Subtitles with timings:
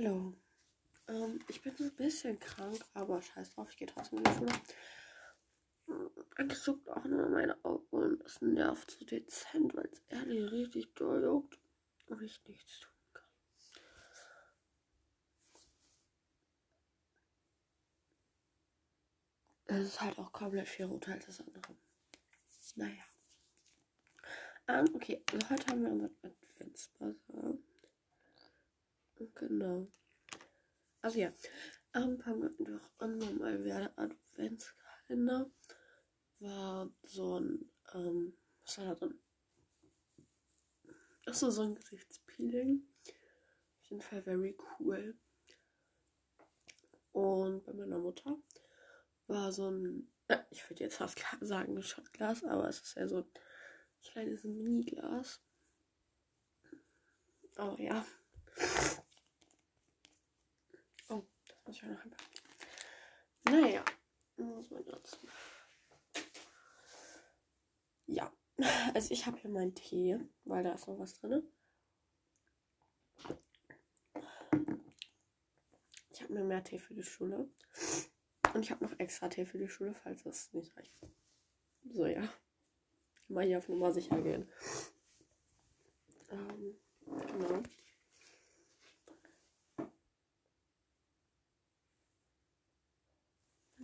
[0.00, 0.32] Hallo.
[1.08, 4.30] Ähm, ich bin so ein bisschen krank, aber scheiß drauf, ich gehe trotzdem in die
[4.30, 4.52] Schule.
[6.36, 10.94] Es juckt auch nur meine Augen und es nervt so dezent, weil es ehrlich richtig
[10.94, 11.58] doll juckt
[12.06, 13.24] und ich nichts tun kann.
[19.64, 21.74] Es ist halt auch komplett viel roter als das andere.
[22.76, 23.02] Naja.
[24.68, 27.58] Ähm, okay, also heute haben wir unseren Adventsbasar.
[29.34, 29.88] Genau.
[31.00, 31.32] Also ja,
[31.94, 35.50] ähm, fangen wir doch an, nochmal wer Adventskalender
[36.40, 39.20] war so ein, ähm, was war da drin?
[41.26, 42.82] Achso, so ein Gesichtspeeling.
[43.80, 45.18] Auf jeden Fall very cool.
[47.12, 48.36] Und bei meiner Mutter
[49.26, 53.08] war so ein, äh, ich würde jetzt fast sagen ein Shotglas, aber es ist ja
[53.08, 53.30] so ein
[54.02, 55.42] kleines Mini-Glas.
[57.56, 58.06] Aber ja.
[61.68, 63.84] Oh, das muss ich auch noch ein Naja,
[64.36, 65.20] muss man jetzt.
[68.06, 68.32] Ja,
[68.94, 71.42] also ich habe hier meinen Tee, weil da ist noch was drin.
[76.10, 77.50] Ich habe mir mehr Tee für die Schule.
[78.54, 81.06] Und ich habe noch extra Tee für die Schule, falls es nicht reicht.
[81.84, 82.26] So, ja.
[83.28, 84.50] Mal hier auf Nummer sicher gehen.
[86.30, 87.62] Ähm, genau.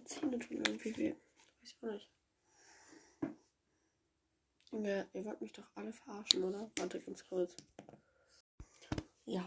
[0.04, 1.14] Zähne tun irgendwie weh.
[1.62, 2.10] Weiß auch nicht.
[4.72, 6.70] Ja, ihr wollt mich doch alle verarschen, oder?
[6.76, 7.54] Warte ganz kurz.
[9.24, 9.46] Ja.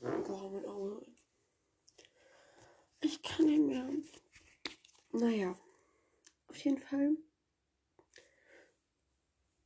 [0.00, 1.04] Boah, mein Auge.
[3.00, 3.90] Ich kann nicht mehr.
[5.12, 5.58] Naja.
[6.46, 7.16] Auf jeden Fall.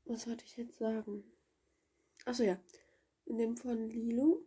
[0.04, 1.24] Was wollte ich jetzt sagen?
[2.24, 2.58] Achso, ja.
[3.26, 4.44] In dem von Lilo.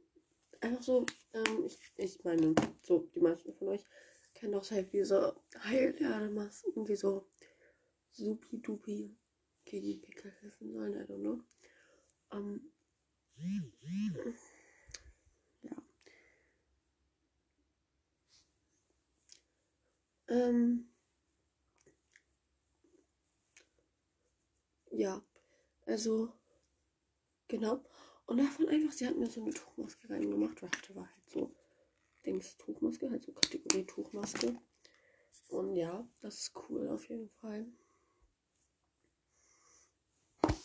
[0.61, 3.85] Einfach so, ähm, ich, ich meine, so, die meisten von euch
[4.35, 7.27] kennen doch halt diese Heilerde-Masken, die so
[8.11, 9.17] supi-dupi
[9.65, 11.41] gegen Pickel helfen sollen, I don't know.
[12.31, 12.71] Ähm,
[15.61, 15.75] ja.
[20.27, 20.89] Ähm,
[24.91, 25.21] ja,
[25.85, 26.33] also,
[27.47, 27.83] genau.
[28.27, 31.55] Und davon einfach, sie hat mir so eine Tuchmaske reingemacht, weil hatte war halt so,
[32.25, 34.55] Dings, Tuchmaske, halt so Kategorie Tuchmaske.
[35.49, 37.65] Und ja, das ist cool auf jeden Fall.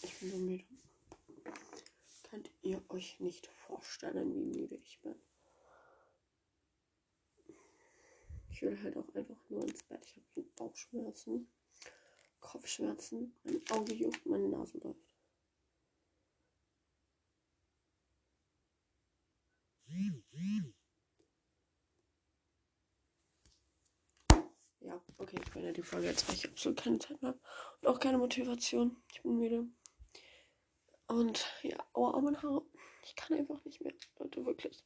[0.03, 0.65] Ich bin so müde.
[2.31, 5.17] Könnt ihr euch nicht vorstellen, wie müde ich bin.
[8.51, 10.01] Ich will halt auch einfach nur ins Bett.
[10.05, 11.49] Ich habe Bauchschmerzen,
[12.41, 15.10] Kopfschmerzen, mein Auge juckt, meine Nase läuft.
[24.81, 27.41] Ja, okay, ich beende die Folge jetzt, weil ich absolut keine Zeit mehr habe
[27.81, 28.97] und auch keine Motivation.
[29.13, 29.67] Ich bin müde.
[31.07, 32.63] Und ja, aua, mein Haar.
[33.05, 34.85] Ich kann einfach nicht mehr, Leute, wirklich.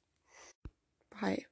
[1.10, 1.46] Bye.